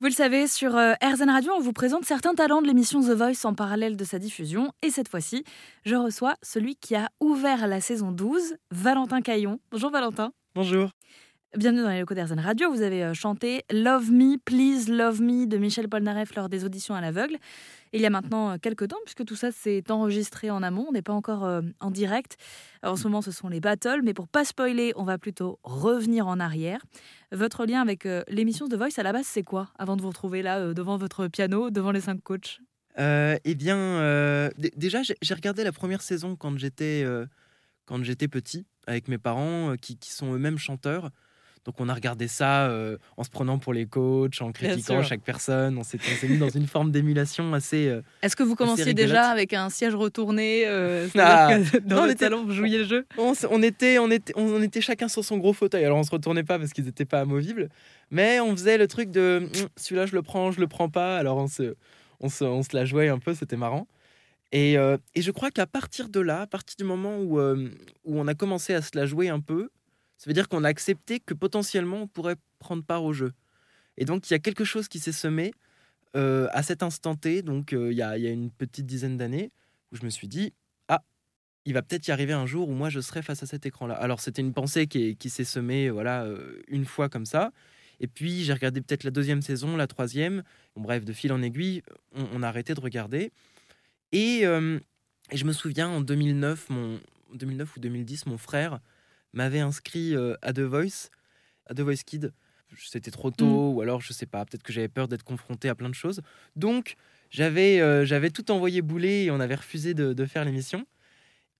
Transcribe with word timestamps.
Vous 0.00 0.06
le 0.06 0.12
savez, 0.12 0.46
sur 0.46 0.76
euh, 0.76 0.92
RZN 1.02 1.28
Radio, 1.28 1.52
on 1.56 1.60
vous 1.60 1.72
présente 1.72 2.04
certains 2.04 2.32
talents 2.32 2.62
de 2.62 2.68
l'émission 2.68 3.00
The 3.00 3.16
Voice 3.16 3.44
en 3.44 3.54
parallèle 3.54 3.96
de 3.96 4.04
sa 4.04 4.20
diffusion. 4.20 4.70
Et 4.80 4.90
cette 4.90 5.08
fois-ci, 5.08 5.42
je 5.84 5.96
reçois 5.96 6.36
celui 6.40 6.76
qui 6.76 6.94
a 6.94 7.08
ouvert 7.18 7.66
la 7.66 7.80
saison 7.80 8.12
12, 8.12 8.58
Valentin 8.70 9.22
Caillon. 9.22 9.58
Bonjour 9.72 9.90
Valentin. 9.90 10.32
Bonjour. 10.54 10.90
Bienvenue 11.56 11.80
dans 11.80 11.88
les 11.88 12.00
locaux 12.00 12.12
d'RZN 12.12 12.40
Radio. 12.40 12.70
Vous 12.70 12.82
avez 12.82 13.02
euh, 13.02 13.14
chanté 13.14 13.64
Love 13.72 14.12
Me, 14.12 14.36
Please 14.36 14.92
Love 14.92 15.22
Me 15.22 15.46
de 15.46 15.56
Michel 15.56 15.88
Polnareff 15.88 16.34
lors 16.34 16.50
des 16.50 16.66
auditions 16.66 16.94
à 16.94 17.00
l'aveugle. 17.00 17.38
Il 17.94 18.02
y 18.02 18.06
a 18.06 18.10
maintenant 18.10 18.50
euh, 18.50 18.56
quelques 18.60 18.88
temps, 18.88 18.98
puisque 19.06 19.24
tout 19.24 19.34
ça 19.34 19.50
s'est 19.50 19.90
enregistré 19.90 20.50
en 20.50 20.62
amont, 20.62 20.84
on 20.90 20.92
n'est 20.92 21.00
pas 21.00 21.14
encore 21.14 21.46
euh, 21.46 21.62
en 21.80 21.90
direct. 21.90 22.36
en 22.82 22.96
ce 22.96 23.04
moment, 23.04 23.22
ce 23.22 23.30
sont 23.30 23.48
les 23.48 23.60
battles, 23.60 24.02
mais 24.04 24.12
pour 24.12 24.28
pas 24.28 24.44
spoiler, 24.44 24.92
on 24.96 25.04
va 25.04 25.16
plutôt 25.16 25.58
revenir 25.62 26.26
en 26.26 26.38
arrière. 26.38 26.84
Votre 27.32 27.64
lien 27.64 27.80
avec 27.80 28.06
l'émission 28.28 28.68
de 28.68 28.76
Voice, 28.76 28.98
à 28.98 29.02
la 29.02 29.14
base, 29.14 29.26
c'est 29.26 29.42
quoi 29.42 29.70
Avant 29.78 29.96
de 29.96 30.02
vous 30.02 30.08
retrouver 30.08 30.42
là, 30.42 30.74
devant 30.74 30.98
votre 30.98 31.28
piano, 31.28 31.70
devant 31.70 31.92
les 31.92 32.02
cinq 32.02 32.22
coachs? 32.22 32.60
Eh 32.98 33.54
bien, 33.54 34.50
déjà, 34.76 35.00
j'ai 35.02 35.34
regardé 35.34 35.64
la 35.64 35.72
première 35.72 36.02
saison 36.02 36.36
quand 36.36 36.58
j'étais 36.58 37.04
petit, 38.30 38.66
avec 38.86 39.08
mes 39.08 39.18
parents, 39.18 39.76
qui 39.80 39.98
sont 40.02 40.34
eux-mêmes 40.34 40.58
chanteurs. 40.58 41.10
Donc 41.64 41.74
on 41.78 41.88
a 41.88 41.94
regardé 41.94 42.28
ça 42.28 42.68
euh, 42.68 42.96
en 43.16 43.24
se 43.24 43.30
prenant 43.30 43.58
pour 43.58 43.72
les 43.72 43.86
coachs, 43.86 44.40
en 44.40 44.52
critiquant 44.52 45.02
chaque 45.02 45.22
personne. 45.22 45.78
On 45.78 45.82
s'est 45.82 45.98
mis 46.28 46.38
dans 46.38 46.48
une 46.48 46.66
forme 46.66 46.90
d'émulation 46.90 47.54
assez. 47.54 47.88
Euh, 47.88 48.02
Est-ce 48.22 48.36
que 48.36 48.42
vous 48.42 48.54
commenciez 48.54 48.94
déjà 48.94 49.28
avec 49.28 49.52
un 49.52 49.70
siège 49.70 49.94
retourné 49.94 50.62
euh, 50.66 51.08
ah. 51.18 51.58
Dans 51.84 52.06
le 52.06 52.16
salon, 52.16 52.44
vous 52.44 52.52
jouiez 52.52 52.78
le 52.78 52.84
jeu 52.84 53.06
on, 53.18 53.62
était, 53.62 53.98
on, 53.98 54.10
était, 54.10 54.32
on 54.36 54.62
était 54.62 54.80
chacun 54.80 55.08
sur 55.08 55.24
son 55.24 55.38
gros 55.38 55.52
fauteuil. 55.52 55.84
Alors 55.84 55.98
on 55.98 56.04
se 56.04 56.10
retournait 56.10 56.44
pas 56.44 56.58
parce 56.58 56.72
qu'ils 56.72 56.84
n'étaient 56.84 57.04
pas 57.04 57.20
amovibles. 57.20 57.68
Mais 58.10 58.40
on 58.40 58.56
faisait 58.56 58.78
le 58.78 58.86
truc 58.86 59.10
de 59.10 59.42
hum, 59.42 59.68
celui-là, 59.76 60.06
je 60.06 60.14
le 60.14 60.22
prends, 60.22 60.50
je 60.52 60.60
le 60.60 60.66
prends 60.66 60.88
pas. 60.88 61.18
Alors 61.18 61.38
on 61.38 61.48
se, 61.48 61.74
on 62.20 62.28
se, 62.28 62.44
on 62.44 62.62
se 62.62 62.74
la 62.74 62.84
jouait 62.84 63.08
un 63.08 63.18
peu, 63.18 63.34
c'était 63.34 63.56
marrant. 63.56 63.86
Et, 64.50 64.76
et, 65.14 65.20
je 65.20 65.30
crois 65.30 65.50
qu'à 65.50 65.66
partir 65.66 66.08
de 66.08 66.20
là, 66.20 66.40
à 66.40 66.46
partir 66.46 66.74
du 66.78 66.84
moment 66.84 67.18
où, 67.18 67.38
où 67.38 68.18
on 68.18 68.26
a 68.26 68.34
commencé 68.34 68.72
à 68.72 68.80
se 68.80 68.92
la 68.94 69.04
jouer 69.04 69.28
un 69.28 69.40
peu, 69.40 69.68
ça 70.18 70.28
veut 70.28 70.34
dire 70.34 70.48
qu'on 70.48 70.64
a 70.64 70.68
accepté 70.68 71.20
que 71.20 71.32
potentiellement 71.32 72.02
on 72.02 72.06
pourrait 72.08 72.36
prendre 72.58 72.82
part 72.82 73.04
au 73.04 73.12
jeu. 73.12 73.32
Et 73.96 74.04
donc 74.04 74.28
il 74.28 74.34
y 74.34 74.36
a 74.36 74.40
quelque 74.40 74.64
chose 74.64 74.88
qui 74.88 74.98
s'est 74.98 75.12
semé 75.12 75.52
euh, 76.16 76.48
à 76.50 76.62
cet 76.62 76.82
instant 76.82 77.14
T, 77.14 77.42
donc 77.42 77.72
euh, 77.72 77.92
il, 77.92 77.96
y 77.96 78.02
a, 78.02 78.16
une 78.16 78.50
petite 78.50 78.86
dizaine 78.86 79.16
d'années, 79.16 79.52
où 79.92 79.96
je 79.96 80.04
me 80.04 80.10
suis 80.10 80.26
dit, 80.26 80.52
ah, 80.88 81.02
il 81.64 81.72
va 81.72 81.82
peut-être 81.82 82.08
y 82.08 82.10
arriver 82.10 82.32
un 82.32 82.46
jour 82.46 82.68
où 82.68 82.72
moi 82.72 82.90
je 82.90 83.00
serai 83.00 83.22
face 83.22 83.42
à 83.44 83.46
cet 83.46 83.64
écran-là. 83.64 83.94
Alors 83.94 84.20
c'était 84.20 84.42
une 84.42 84.52
pensée 84.52 84.88
qui, 84.88 85.30
s'est 85.30 85.44
semée 85.44 85.88
voilà, 85.88 86.24
euh, 86.24 86.60
une 86.66 86.84
fois 86.84 87.08
comme 87.08 87.26
ça. 87.26 87.52
Et 88.00 88.08
puis 88.08 88.42
j'ai 88.42 88.52
regardé 88.52 88.80
peut-être 88.80 89.04
la 89.04 89.10
deuxième 89.12 89.42
saison, 89.42 89.76
la 89.76 89.86
troisième. 89.86 90.42
Bref, 90.74 91.04
de 91.04 91.12
fil 91.12 91.32
en 91.32 91.42
aiguille, 91.42 91.82
on, 92.12 92.42
a 92.42 92.48
arrêté 92.48 92.74
de 92.74 92.80
regarder. 92.80 93.30
Et, 94.12 94.42
et, 94.42 95.36
je 95.36 95.44
me 95.44 95.52
souviens 95.52 95.88
en 95.88 96.00
2009, 96.00 96.70
mon, 96.70 97.00
2009 97.34 97.76
ou 97.76 97.80
2010, 97.80 98.26
mon 98.26 98.38
frère 98.38 98.80
m'avait 99.32 99.60
inscrit 99.60 100.14
euh, 100.14 100.34
à 100.42 100.52
The 100.52 100.60
Voice, 100.60 101.10
à 101.66 101.74
The 101.74 101.80
Voice 101.80 102.02
Kid. 102.04 102.32
C'était 102.76 103.10
trop 103.10 103.30
tôt, 103.30 103.72
mm. 103.72 103.76
ou 103.76 103.80
alors 103.80 104.00
je 104.00 104.12
sais 104.12 104.26
pas, 104.26 104.44
peut-être 104.44 104.62
que 104.62 104.72
j'avais 104.72 104.88
peur 104.88 105.08
d'être 105.08 105.24
confronté 105.24 105.68
à 105.68 105.74
plein 105.74 105.88
de 105.88 105.94
choses. 105.94 106.20
Donc 106.54 106.96
j'avais 107.30 107.80
euh, 107.80 108.04
j'avais 108.04 108.30
tout 108.30 108.50
envoyé 108.50 108.82
bouler 108.82 109.24
et 109.24 109.30
on 109.30 109.40
avait 109.40 109.54
refusé 109.54 109.94
de, 109.94 110.26
faire 110.26 110.44
l'émission. 110.44 110.86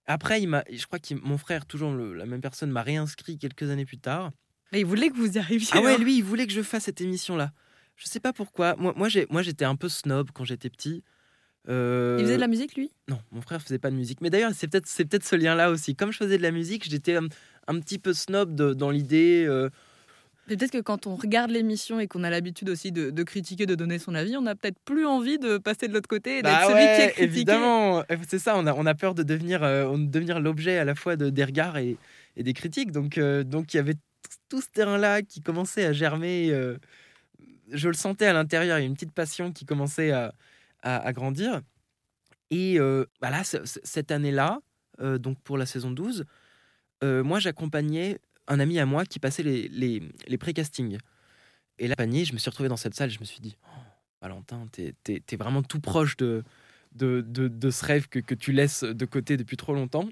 Après, 0.06 0.40
il 0.40 0.48
m'a, 0.48 0.64
je 0.70 0.86
crois 0.86 0.98
que 0.98 1.14
mon 1.14 1.36
frère, 1.36 1.66
toujours 1.66 1.94
la 1.94 2.24
même 2.24 2.40
personne, 2.40 2.70
m'a 2.70 2.82
réinscrit 2.82 3.38
quelques 3.38 3.70
années 3.70 3.84
plus 3.84 3.98
tard. 3.98 4.30
Mais 4.72 4.80
il 4.80 4.86
voulait 4.86 5.08
que 5.08 5.16
vous 5.16 5.36
y 5.36 5.38
arriviez. 5.38 5.68
Ah 5.72 5.80
ouais, 5.80 5.94
hein. 5.94 5.98
lui, 5.98 6.16
il 6.16 6.24
voulait 6.24 6.46
que 6.46 6.52
je 6.52 6.62
fasse 6.62 6.84
cette 6.84 7.00
émission-là. 7.00 7.52
Je 7.96 8.06
sais 8.06 8.20
pas 8.20 8.32
pourquoi. 8.32 8.76
Moi, 8.76 8.94
moi, 8.96 9.08
moi 9.30 9.42
j'étais 9.42 9.64
un 9.64 9.76
peu 9.76 9.88
snob 9.88 10.30
quand 10.32 10.44
j'étais 10.44 10.70
petit. 10.70 11.02
Euh, 11.68 12.16
il 12.18 12.24
faisait 12.24 12.36
de 12.36 12.40
la 12.40 12.48
musique, 12.48 12.76
lui? 12.76 12.90
Non, 13.08 13.20
mon 13.32 13.42
frère 13.42 13.60
faisait 13.60 13.78
pas 13.78 13.90
de 13.90 13.96
musique. 13.96 14.20
Mais 14.20 14.30
d'ailleurs, 14.30 14.52
c'est 14.54 14.68
peut-être 14.68 14.86
c'est 14.86 15.04
peut-être 15.04 15.24
ce 15.24 15.36
lien-là 15.36 15.70
aussi. 15.70 15.94
Comme 15.94 16.12
je 16.12 16.18
faisais 16.18 16.38
de 16.38 16.42
la 16.42 16.50
musique, 16.50 16.88
j'étais 16.88 17.18
un 17.68 17.78
petit 17.80 17.98
peu 17.98 18.12
snob 18.12 18.54
dans 18.54 18.90
l'idée. 18.90 19.44
Euh. 19.46 19.70
Peut-être 20.46 20.70
que 20.70 20.80
quand 20.80 21.06
on 21.06 21.14
regarde 21.14 21.50
l'émission 21.50 22.00
et 22.00 22.08
qu'on 22.08 22.24
a 22.24 22.30
l'habitude 22.30 22.70
aussi 22.70 22.90
de, 22.90 23.22
critiquer, 23.22 23.66
de 23.66 23.74
donner 23.74 23.98
son 23.98 24.14
avis, 24.14 24.34
on 24.38 24.46
a 24.46 24.54
peut-être 24.54 24.78
plus 24.82 25.04
envie 25.04 25.38
de 25.38 25.58
passer 25.58 25.88
de 25.88 25.92
l'autre 25.92 26.08
côté 26.08 26.38
et 26.38 26.42
d'être 26.42 26.60
bah 26.60 26.66
celui 26.68 26.80
qui 26.80 27.02
est 27.02 27.12
critiqué. 27.12 27.22
Évidemment, 27.24 28.02
c'est 28.26 28.38
ça, 28.38 28.56
on 28.56 28.66
a, 28.66 28.72
on 28.72 28.86
a 28.86 28.94
peur 28.94 29.14
de 29.14 29.22
devenir, 29.22 29.62
euh, 29.62 29.94
devenir 29.98 30.40
l'objet 30.40 30.78
à 30.78 30.86
la 30.86 30.94
fois 30.94 31.16
de, 31.16 31.28
des 31.28 31.44
regards 31.44 31.76
et, 31.76 31.98
et 32.36 32.42
des 32.42 32.54
critiques. 32.54 32.92
Donc, 32.92 33.18
euh, 33.18 33.44
donc 33.44 33.74
il 33.74 33.76
y 33.76 33.80
avait 33.80 33.96
tout 34.48 34.62
ce 34.62 34.68
terrain-là 34.68 35.20
qui 35.20 35.42
commençait 35.42 35.84
à 35.84 35.92
germer. 35.92 36.48
je 37.70 37.88
le 37.88 37.94
sentais 37.94 38.26
à 38.26 38.32
l'intérieur, 38.32 38.78
il 38.78 38.80
y 38.80 38.84
a 38.84 38.86
une 38.86 38.94
petite 38.94 39.12
passion 39.12 39.52
qui 39.52 39.66
commençait 39.66 40.12
à, 40.12 40.32
à, 40.82 41.12
grandir. 41.12 41.60
Et 42.50 42.78
bah 43.20 43.28
là, 43.28 43.42
cette 43.44 44.10
année-là, 44.10 44.60
donc 44.98 45.38
pour 45.42 45.58
la 45.58 45.66
saison 45.66 45.90
12, 45.90 46.24
euh, 47.04 47.22
moi, 47.22 47.38
j'accompagnais 47.38 48.18
un 48.48 48.60
ami 48.60 48.78
à 48.78 48.86
moi 48.86 49.04
qui 49.04 49.18
passait 49.18 49.42
les, 49.42 49.68
les, 49.68 50.02
les 50.26 50.38
pré-castings. 50.38 50.98
Et 51.78 51.86
là, 51.86 51.96
panier, 51.96 52.24
je 52.24 52.32
me 52.32 52.38
suis 52.38 52.50
retrouvé 52.50 52.68
dans 52.68 52.76
cette 52.76 52.94
salle, 52.94 53.10
je 53.10 53.20
me 53.20 53.24
suis 53.24 53.40
dit, 53.40 53.56
oh, 53.66 53.78
Valentin, 54.22 54.66
t'es 54.72 54.94
es, 55.06 55.36
vraiment 55.36 55.62
tout 55.62 55.80
proche 55.80 56.16
de, 56.16 56.42
de, 56.92 57.20
de, 57.20 57.70
ce 57.70 57.84
rêve 57.84 58.08
que, 58.08 58.18
que, 58.18 58.34
tu 58.34 58.52
laisses 58.52 58.82
de 58.82 59.04
côté 59.04 59.36
depuis 59.36 59.56
trop 59.56 59.74
longtemps. 59.74 60.08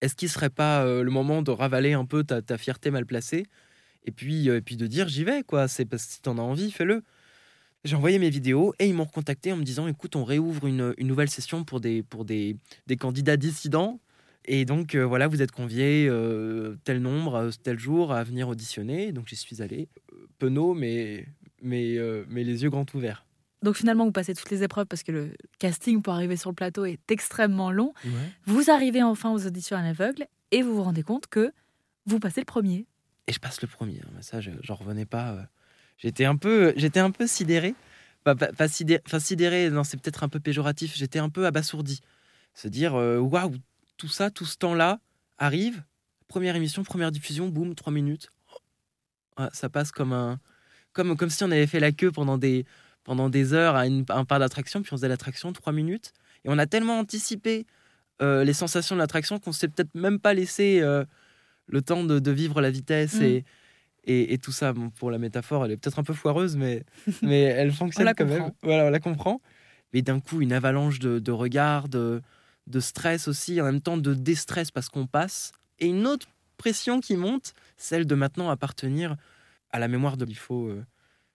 Est-ce 0.00 0.14
qu'il 0.14 0.28
serait 0.28 0.50
pas 0.50 0.84
euh, 0.84 1.02
le 1.02 1.10
moment 1.10 1.42
de 1.42 1.50
ravaler 1.50 1.92
un 1.92 2.04
peu 2.04 2.24
ta, 2.24 2.40
ta 2.40 2.56
fierté 2.56 2.90
mal 2.90 3.04
placée 3.04 3.46
et 4.04 4.12
puis, 4.12 4.48
euh, 4.48 4.58
et 4.58 4.60
puis 4.60 4.76
de 4.76 4.86
dire 4.86 5.08
j'y 5.08 5.24
vais, 5.24 5.42
quoi. 5.42 5.68
C'est 5.68 5.84
parce 5.84 6.06
que 6.06 6.12
si 6.12 6.22
t'en 6.22 6.38
as 6.38 6.42
envie, 6.42 6.70
fais-le. 6.70 7.02
J'ai 7.84 7.96
envoyé 7.96 8.18
mes 8.18 8.30
vidéos 8.30 8.74
et 8.78 8.86
ils 8.86 8.94
m'ont 8.94 9.04
recontacté 9.04 9.52
en 9.52 9.56
me 9.56 9.64
disant 9.64 9.86
écoute, 9.86 10.16
on 10.16 10.24
réouvre 10.24 10.66
une, 10.66 10.94
une 10.98 11.06
nouvelle 11.06 11.30
session 11.30 11.64
pour 11.64 11.80
des, 11.80 12.02
pour 12.02 12.24
des, 12.24 12.56
des 12.86 12.96
candidats 12.96 13.36
dissidents 13.36 14.00
et 14.50 14.64
donc, 14.64 14.94
euh, 14.94 15.04
voilà, 15.04 15.28
vous 15.28 15.42
êtes 15.42 15.52
conviés 15.52 16.08
euh, 16.08 16.76
tel 16.84 17.02
nombre, 17.02 17.34
euh, 17.34 17.50
tel 17.62 17.78
jour 17.78 18.14
à 18.14 18.24
venir 18.24 18.48
auditionner. 18.48 19.12
Donc, 19.12 19.28
j'y 19.28 19.36
suis 19.36 19.60
allé. 19.60 19.90
Penaud, 20.38 20.72
mais, 20.72 21.28
mais, 21.60 21.98
mais 22.28 22.44
les 22.44 22.62
yeux 22.62 22.70
grands 22.70 22.86
ouverts. 22.94 23.26
Donc, 23.62 23.76
finalement, 23.76 24.06
vous 24.06 24.12
passez 24.12 24.34
toutes 24.34 24.50
les 24.50 24.62
épreuves 24.62 24.86
parce 24.86 25.02
que 25.02 25.12
le 25.12 25.32
casting 25.58 26.00
pour 26.00 26.14
arriver 26.14 26.36
sur 26.36 26.48
le 26.48 26.54
plateau 26.54 26.86
est 26.86 27.10
extrêmement 27.10 27.70
long. 27.70 27.92
Vous 28.46 28.70
arrivez 28.70 29.02
enfin 29.02 29.30
aux 29.30 29.46
auditions 29.46 29.76
à 29.76 29.82
l'aveugle 29.82 30.26
et 30.50 30.62
vous 30.62 30.76
vous 30.76 30.82
rendez 30.82 31.02
compte 31.02 31.26
que 31.26 31.52
vous 32.06 32.18
passez 32.18 32.40
le 32.40 32.46
premier. 32.46 32.86
Et 33.26 33.32
je 33.32 33.40
passe 33.40 33.60
le 33.60 33.68
premier. 33.68 34.00
Hein. 34.02 34.22
Ça, 34.22 34.40
j'en 34.40 34.74
revenais 34.76 35.04
pas. 35.04 35.46
J'étais 35.98 36.24
un 36.24 36.36
peu, 36.36 36.72
j'étais 36.76 37.00
un 37.00 37.10
peu 37.10 37.26
sidéré. 37.26 37.74
Pas, 38.24 38.34
pas, 38.34 38.68
sidéré, 38.68 39.02
enfin, 39.06 39.18
sidéré, 39.18 39.68
non, 39.68 39.84
c'est 39.84 40.00
peut-être 40.00 40.22
un 40.22 40.28
peu 40.28 40.40
péjoratif. 40.40 40.96
J'étais 40.96 41.18
un 41.18 41.28
peu 41.28 41.44
abasourdi. 41.44 42.00
Se 42.54 42.68
dire, 42.68 42.94
waouh, 42.94 43.54
tout 43.98 44.08
ça, 44.08 44.30
tout 44.30 44.46
ce 44.46 44.56
temps-là 44.56 45.00
arrive. 45.36 45.84
Première 46.28 46.56
émission, 46.56 46.82
première 46.82 47.10
diffusion, 47.10 47.48
boum, 47.48 47.74
trois 47.74 47.92
minutes. 47.92 48.32
ça 49.52 49.68
passe 49.68 49.92
comme 49.92 50.12
un, 50.12 50.40
comme, 50.92 51.16
comme 51.16 51.30
si 51.30 51.44
on 51.44 51.50
avait 51.50 51.66
fait 51.66 51.80
la 51.80 51.92
queue 51.92 52.10
pendant 52.10 52.38
des, 52.38 52.64
pendant 53.04 53.28
des 53.28 53.52
heures 53.52 53.76
à, 53.76 53.86
une, 53.86 54.04
un 54.08 54.24
parc 54.24 54.40
d'attraction, 54.40 54.82
puis 54.82 54.92
on 54.92 54.96
faisait 54.96 55.08
l'attraction 55.08 55.52
trois 55.52 55.72
minutes. 55.72 56.12
Et 56.44 56.48
on 56.48 56.58
a 56.58 56.66
tellement 56.66 56.98
anticipé 56.98 57.66
euh, 58.22 58.44
les 58.44 58.52
sensations 58.52 58.96
de 58.96 59.00
l'attraction 59.00 59.38
qu'on 59.38 59.52
s'est 59.52 59.68
peut-être 59.68 59.94
même 59.94 60.18
pas 60.18 60.34
laissé 60.34 60.80
euh, 60.80 61.04
le 61.66 61.82
temps 61.82 62.04
de, 62.04 62.30
vivre 62.30 62.60
la 62.60 62.70
vitesse 62.70 63.20
mm. 63.20 63.22
et, 63.24 63.44
et, 64.04 64.38
tout 64.38 64.52
ça. 64.52 64.72
pour 64.96 65.10
la 65.10 65.18
métaphore, 65.18 65.64
elle 65.64 65.72
est 65.72 65.76
peut-être 65.76 65.98
un 65.98 66.04
peu 66.04 66.14
foireuse, 66.14 66.56
mais, 66.56 66.84
mais 67.22 67.42
elle 67.42 67.72
fonctionne 67.72 68.12
quand 68.16 68.26
même. 68.26 68.52
Voilà, 68.62 68.86
on 68.86 68.90
la 68.90 69.00
comprend. 69.00 69.40
Mais 69.92 70.02
d'un 70.02 70.20
coup, 70.20 70.40
une 70.40 70.52
avalanche 70.52 70.98
de, 70.98 71.18
de 71.18 71.32
regards, 71.32 71.88
de, 71.88 72.20
de 72.68 72.80
stress 72.80 73.28
aussi, 73.28 73.60
en 73.60 73.64
même 73.64 73.80
temps 73.80 73.96
de 73.96 74.14
déstress 74.14 74.70
parce 74.70 74.88
qu'on 74.88 75.06
passe, 75.06 75.52
et 75.78 75.86
une 75.86 76.06
autre 76.06 76.28
pression 76.56 77.00
qui 77.00 77.16
monte, 77.16 77.54
celle 77.76 78.06
de 78.06 78.14
maintenant 78.14 78.50
appartenir 78.50 79.16
à 79.70 79.78
la 79.78 79.88
mémoire 79.88 80.16
de 80.16 80.26
il 80.28 80.36
faut 80.36 80.66
euh, 80.66 80.84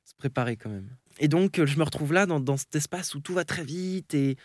se 0.03 0.13
préparer 0.15 0.57
quand 0.57 0.69
même. 0.69 0.89
Et 1.19 1.27
donc 1.27 1.59
euh, 1.59 1.65
je 1.65 1.77
me 1.77 1.83
retrouve 1.83 2.13
là 2.13 2.25
dans, 2.25 2.57
cet 2.57 2.75
espace 2.75 3.15
où 3.15 3.19
tout 3.19 3.33
va 3.33 3.45
très 3.45 3.63
vite 3.63 4.13
et 4.13 4.37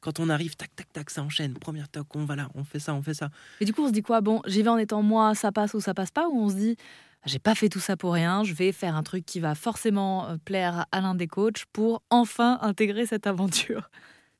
quand 0.00 0.20
on 0.20 0.28
arrive, 0.28 0.54
tac, 0.56 0.74
tac, 0.76 0.92
tac, 0.92 1.10
ça 1.10 1.22
enchaîne. 1.22 1.54
Première 1.54 1.88
toc, 1.88 2.14
on 2.14 2.24
va 2.24 2.36
là, 2.36 2.48
on 2.54 2.62
fait 2.62 2.78
ça, 2.78 2.94
on 2.94 3.02
fait 3.02 3.14
ça. 3.14 3.30
Et 3.60 3.64
du 3.64 3.72
coup, 3.72 3.82
on 3.82 3.88
se 3.88 3.92
dit 3.92 4.02
quoi? 4.02 4.20
Bon, 4.20 4.40
j'y 4.46 4.62
vais 4.62 4.68
en 4.68 4.78
étant 4.78 5.02
moi, 5.02 5.34
ça 5.34 5.50
passe 5.50 5.74
ou 5.74 5.80
ça 5.80 5.94
passe 5.94 6.12
pas? 6.12 6.28
Ou 6.28 6.38
on 6.38 6.48
se 6.48 6.54
dit, 6.54 6.76
j'ai 7.24 7.40
pas 7.40 7.56
fait 7.56 7.68
tout 7.68 7.80
ça 7.80 7.96
pour 7.96 8.12
rien, 8.12 8.44
je 8.44 8.52
vais 8.52 8.70
faire 8.70 8.94
un 8.94 9.02
truc 9.02 9.26
qui 9.26 9.40
va 9.40 9.56
forcément 9.56 10.28
euh, 10.28 10.36
plaire 10.44 10.86
à 10.92 11.00
l'un 11.00 11.16
des 11.16 11.26
coachs 11.26 11.64
pour 11.72 12.02
enfin 12.10 12.58
intégrer 12.62 13.06
cette 13.06 13.26
aventure? 13.26 13.90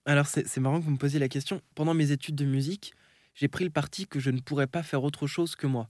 Alors, 0.06 0.26
c'est 0.26 0.58
marrant 0.58 0.79
que 0.79 0.85
vous 0.85 0.93
me 0.93 0.99
posiez 0.99 1.19
la 1.19 1.29
question. 1.29 1.61
Pendant 1.75 1.93
mes 1.93 2.12
études 2.12 2.37
de 2.37 2.44
musique, 2.44 2.94
j'ai 3.35 3.49
pris 3.49 3.64
le 3.64 3.70
parti 3.70 4.06
que 4.06 4.20
je 4.20 4.31
ne 4.31 4.41
pourrais 4.41 4.69
pas 4.69 4.85
faire 4.85 5.03
autre 5.03 5.26
chose 5.26 5.56
que 5.56 5.67
moi. 5.67 5.88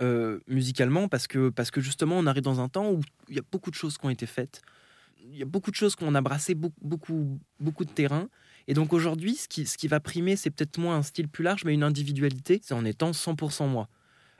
Euh, 0.00 0.38
musicalement, 0.46 1.08
parce 1.08 1.26
que, 1.26 1.48
parce 1.48 1.70
que 1.72 1.80
justement, 1.80 2.16
on 2.18 2.26
arrive 2.26 2.42
dans 2.42 2.60
un 2.60 2.68
temps 2.68 2.90
où 2.90 3.00
il 3.28 3.36
y 3.36 3.38
a 3.40 3.42
beaucoup 3.50 3.70
de 3.70 3.74
choses 3.74 3.98
qui 3.98 4.06
ont 4.06 4.10
été 4.10 4.26
faites. 4.26 4.62
Il 5.24 5.36
y 5.36 5.42
a 5.42 5.46
beaucoup 5.46 5.70
de 5.70 5.76
choses 5.76 5.96
qu'on 5.96 6.14
a 6.14 6.20
brassé, 6.20 6.54
beaucoup, 6.54 7.38
beaucoup, 7.60 7.84
de 7.84 7.90
terrain. 7.90 8.28
Et 8.68 8.74
donc 8.74 8.92
aujourd'hui, 8.92 9.34
ce 9.34 9.48
qui, 9.48 9.66
ce 9.66 9.76
qui 9.76 9.88
va 9.88 9.98
primer, 9.98 10.36
c'est 10.36 10.50
peut-être 10.50 10.78
moins 10.78 10.96
un 10.96 11.02
style 11.02 11.28
plus 11.28 11.44
large, 11.44 11.64
mais 11.64 11.74
une 11.74 11.84
individualité. 11.84 12.60
C'est 12.62 12.74
en 12.74 12.84
étant 12.84 13.10
100% 13.10 13.68
moi. 13.68 13.88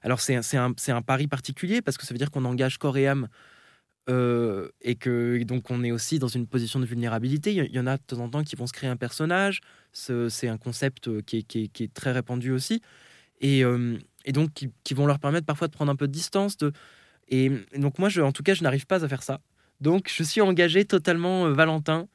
Alors 0.03 0.21
c'est 0.21 0.37
un, 0.37 0.75
un, 0.89 1.03
pari 1.03 1.27
particulier, 1.29 1.83
parce 1.83 1.97
que 1.97 2.07
ça 2.07 2.15
veut 2.15 2.19
dire 2.19 2.31
qu'on 2.31 2.45
engage 2.45 2.79
corps 2.79 2.97
et 2.97 3.07
âme 3.07 3.29
euh, 4.09 4.69
et 4.81 4.97
que 4.97 5.41
donc 5.45 5.71
on 5.71 5.85
est 5.85 5.93
aussi 5.93 6.19
dans 6.19 6.29
une 6.29 6.47
position 6.47 6.81
de 6.81 6.87
vulnérabilité. 6.87 7.53
Il 7.53 7.75
y 7.75 7.79
en 7.79 7.87
a 7.87 7.97
de 7.97 8.03
temps 8.03 8.19
en 8.19 8.29
temps 8.29 8.43
qui 8.43 8.57
vont 8.57 8.67
se 8.67 8.73
créer 8.73 8.91
un 8.91 8.97
personnage. 8.97 9.61
C'est 9.93 10.49
un 10.49 10.59
concept 10.59 11.23
qui 11.23 11.47
est, 11.55 11.95
très 11.95 12.13
répandu 12.13 12.51
aussi. 12.51 12.83
Et, 13.41 13.65
euh, 13.65 13.99
donc 14.29 14.51
qui, 14.53 14.95
vont 14.95 15.07
leur 15.07 15.19
permettre 15.19 15.47
parfois 15.47 15.69
de 15.69 15.73
prendre 15.73 15.93
un 15.93 15.97
peu 15.97 16.09
de 16.09 16.13
distance. 16.13 16.57
Et, 17.29 17.51
donc 17.77 17.99
moi, 17.99 18.09
en 18.21 18.33
tout 18.33 18.43
cas, 18.43 18.55
je 18.55 18.63
n'arrive 18.63 18.87
pas 18.87 19.05
à 19.05 19.09
faire 19.09 19.23
ça. 19.23 19.41
Donc 19.81 20.11
je 20.15 20.23
suis 20.23 20.41
engagé 20.41 20.85
totalement 20.85 21.47
euh, 21.47 21.53
Valentin. 21.53 22.09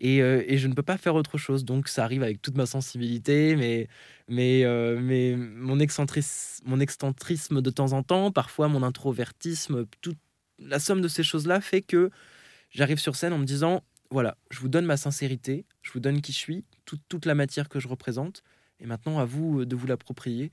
Et, 0.00 0.18
je 0.20 0.66
ne 0.68 0.74
peux 0.74 0.82
pas 0.82 0.96
faire 0.96 1.14
autre 1.14 1.38
chose. 1.38 1.64
Donc 1.64 1.88
ça 1.88 2.04
arrive 2.04 2.22
avec 2.22 2.42
toute 2.42 2.56
ma 2.56 2.66
sensibilité, 2.66 3.56
mais 3.56 3.88
mon, 4.28 5.78
excentrisme, 5.80 6.64
mon 6.66 6.80
excentrisme 6.80 7.60
de 7.60 7.70
temps 7.70 7.92
en 7.92 8.02
temps, 8.02 8.32
parfois 8.32 8.68
mon 8.68 8.82
introvertisme, 8.82 9.86
tout, 10.00 10.14
la 10.58 10.78
somme 10.78 11.00
de 11.00 11.08
ces 11.08 11.22
choses-là 11.22 11.60
fait 11.60 11.82
que 11.82 12.10
j'arrive 12.70 12.98
sur 12.98 13.16
scène 13.16 13.32
en 13.32 13.38
me 13.38 13.44
disant 13.44 13.82
voilà, 14.10 14.36
je 14.50 14.60
vous 14.60 14.68
donne 14.68 14.86
ma 14.86 14.96
sincérité, 14.96 15.66
je 15.82 15.92
vous 15.92 16.00
donne 16.00 16.20
qui 16.20 16.32
je 16.32 16.38
suis, 16.38 16.64
toute, 16.84 17.26
la 17.26 17.34
matière 17.34 17.68
que 17.68 17.78
je 17.78 17.88
représente, 17.88 18.42
et 18.80 18.86
maintenant 18.86 19.18
à 19.18 19.24
vous 19.24 19.60
euh, 19.60 19.66
de 19.66 19.76
vous 19.76 19.86
l'approprier 19.86 20.50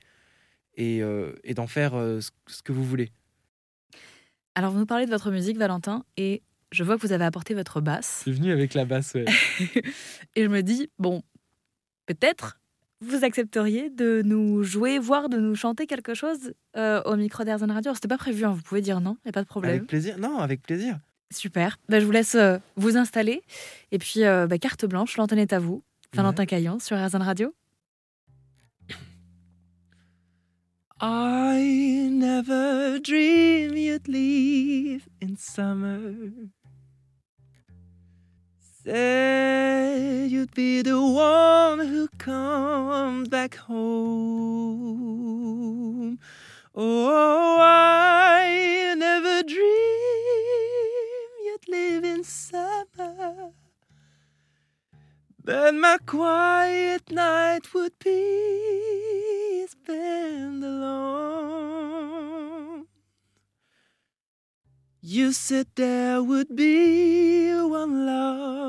et, 0.76 1.02
euh, 1.02 1.34
d'en 1.56 1.68
faire 1.68 1.96
euh, 1.96 2.20
ce, 2.48 2.62
que 2.62 2.74
vous 2.74 2.84
voulez. 2.84 3.12
Alors, 4.56 4.72
vous 4.72 4.80
nous 4.80 4.86
parlez 4.86 5.06
de 5.06 5.12
votre 5.12 5.32
musique, 5.32 5.58
Valentin, 5.58 6.04
et 6.18 6.44
je 6.72 6.84
vois 6.84 6.98
que 6.98 7.06
vous 7.06 7.14
avez 7.14 7.26
apporté 7.26 7.54
votre 7.54 7.80
basse. 7.80 8.24
C'est 8.26 8.32
venu 8.32 8.52
avec 8.52 8.74
la 8.74 8.84
basse, 8.84 9.14
ouais. 9.14 9.26
et 10.36 10.44
je 10.44 10.48
me 10.48 10.62
dis, 10.62 10.90
bon, 11.00 11.24
peut-être 12.06 12.60
vous 13.06 13.24
accepteriez 13.24 13.90
de 13.90 14.22
nous 14.24 14.64
jouer, 14.64 15.00
voire 15.00 15.30
de 15.30 15.38
nous 15.38 15.56
chanter 15.56 15.88
quelque 15.88 16.14
chose 16.14 16.54
euh, 16.78 17.02
au 17.04 17.16
micro 17.16 17.44
d'Airzone 17.44 17.72
Radio? 17.72 17.94
C'était 17.94 18.08
pas 18.08 18.18
prévu, 18.18 18.46
hein, 18.46 18.52
vous 18.52 18.62
pouvez 18.62 18.82
dire 18.82 19.02
non, 19.02 19.18
il 19.24 19.28
n'y 19.28 19.30
a 19.30 19.34
pas 19.34 19.42
de 19.42 19.48
problème. 19.48 19.76
Avec 19.76 19.88
plaisir, 19.88 20.18
non, 20.18 20.40
avec 20.40 20.62
plaisir. 20.62 21.00
Super, 21.32 21.78
bah, 21.90 22.00
je 22.00 22.06
vous 22.06 22.12
laisse 22.12 22.36
euh, 22.36 22.58
vous 22.76 22.98
installer. 22.98 23.42
Et 23.92 23.98
puis, 23.98 24.24
euh, 24.24 24.48
bah, 24.48 24.58
carte 24.58 24.86
blanche, 24.86 25.18
l'antenne 25.18 25.40
est 25.40 25.54
à 25.54 25.60
vous. 25.60 25.84
Valentin 26.14 26.46
Caillon 26.46 26.80
sur 26.80 26.96
Airzone 26.98 27.24
Radio. 27.24 27.54
I 31.02 32.08
never 32.10 33.00
dream 33.02 33.76
you'd 33.76 34.08
leave 34.08 35.08
in 35.22 35.36
summer. 35.38 36.00
Said 38.86 40.30
you'd 40.30 40.54
be 40.54 40.84
the 40.84 41.02
one 41.02 41.80
who 41.80 42.08
comes 42.20 43.28
back 43.30 43.56
home. 43.56 43.80
Oh, 46.76 47.58
I 47.60 48.94
never 48.96 49.42
dreamed 49.42 49.66
you'd 51.46 51.68
live 51.68 52.04
in 52.04 52.24
summer. 52.24 53.54
But 55.44 55.74
my 55.74 55.98
quiet 56.06 57.10
night 57.12 57.74
would 57.74 57.98
be 57.98 59.66
spent 59.68 60.64
alone. 60.64 62.06
You 65.02 65.32
said 65.32 65.68
there 65.74 66.22
would 66.22 66.56
be 66.56 67.52
one 67.52 68.06
love 68.06 68.65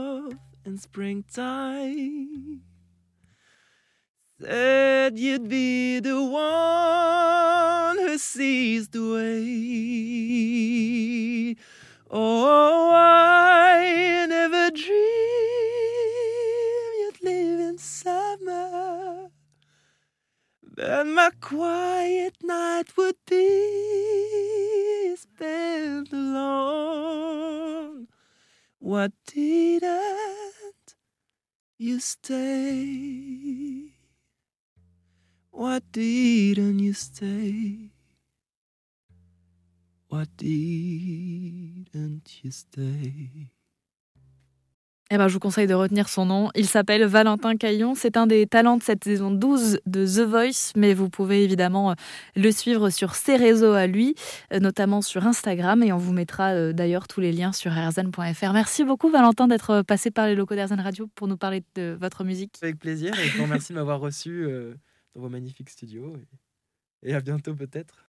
in 0.76 0.80
springtime. 0.80 2.60
Said 4.38 5.18
you'd 5.18 5.48
be 5.48 6.00
the 6.00 6.22
one 6.22 7.96
who 7.96 8.18
sees 8.18 8.88
the 8.88 9.00
way. 9.14 9.96
Oh, 12.10 12.90
I 12.92 14.26
never 14.28 14.70
dreamed 14.70 14.92
you'd 17.00 17.22
live 17.22 17.60
in 17.70 17.78
summer. 17.78 19.30
But 20.62 21.06
my 21.06 21.30
quiet 21.40 22.36
night 22.42 22.94
would 22.98 23.16
be 23.26 25.16
spent 25.16 26.12
alone. 26.12 28.08
What 28.78 29.12
didn't 29.26 29.45
you 31.96 32.00
stay? 32.00 33.88
What 35.50 35.82
didn't 35.92 36.78
you 36.80 36.92
stay? 36.92 37.88
What 40.08 40.28
didn't 40.36 41.88
you 42.42 42.50
stay? 42.50 43.55
Eh 45.08 45.18
ben, 45.18 45.28
je 45.28 45.34
vous 45.34 45.38
conseille 45.38 45.68
de 45.68 45.74
retenir 45.74 46.08
son 46.08 46.26
nom. 46.26 46.50
Il 46.56 46.66
s'appelle 46.66 47.04
Valentin 47.04 47.56
Caillon. 47.56 47.94
C'est 47.94 48.16
un 48.16 48.26
des 48.26 48.48
talents 48.48 48.76
de 48.76 48.82
cette 48.82 49.04
saison 49.04 49.30
12 49.30 49.78
de 49.86 50.04
The 50.04 50.28
Voice, 50.28 50.72
mais 50.74 50.94
vous 50.94 51.08
pouvez 51.08 51.44
évidemment 51.44 51.92
euh, 51.92 51.94
le 52.34 52.50
suivre 52.50 52.90
sur 52.90 53.14
ses 53.14 53.36
réseaux 53.36 53.72
à 53.72 53.86
lui, 53.86 54.16
euh, 54.52 54.58
notamment 54.58 55.02
sur 55.02 55.24
Instagram, 55.24 55.84
et 55.84 55.92
on 55.92 55.96
vous 55.96 56.12
mettra 56.12 56.54
euh, 56.54 56.72
d'ailleurs 56.72 57.06
tous 57.06 57.20
les 57.20 57.30
liens 57.30 57.52
sur 57.52 57.70
rzn.fr. 57.70 58.52
Merci 58.52 58.82
beaucoup 58.82 59.08
Valentin 59.08 59.46
d'être 59.46 59.82
passé 59.82 60.10
par 60.10 60.26
les 60.26 60.34
locaux 60.34 60.56
d'Airzen 60.56 60.80
Radio 60.80 61.08
pour 61.14 61.28
nous 61.28 61.36
parler 61.36 61.62
de 61.76 61.96
votre 62.00 62.24
musique. 62.24 62.58
Avec 62.60 62.80
plaisir, 62.80 63.14
et 63.20 63.40
remercie 63.40 63.72
de 63.72 63.78
m'avoir 63.78 64.00
reçu 64.00 64.44
dans 65.14 65.20
vos 65.20 65.28
magnifiques 65.28 65.70
studios, 65.70 66.16
et 67.04 67.14
à 67.14 67.20
bientôt 67.20 67.54
peut-être. 67.54 68.05